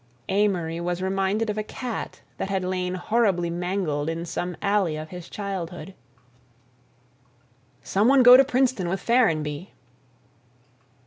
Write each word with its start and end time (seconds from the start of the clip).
Amory 0.29 0.81
was 0.81 0.99
reminded 1.03 1.51
of 1.51 1.59
a 1.59 1.63
cat 1.63 2.21
that 2.37 2.49
had 2.49 2.63
lain 2.63 2.95
horribly 2.95 3.51
mangled 3.51 4.09
in 4.09 4.25
some 4.25 4.57
alley 4.59 4.95
of 4.97 5.09
his 5.09 5.29
childhood. 5.29 5.93
"Some 7.83 8.07
one 8.07 8.23
go 8.23 8.35
to 8.35 8.43
Princeton 8.43 8.89
with 8.89 8.99
Ferrenby." 8.99 9.73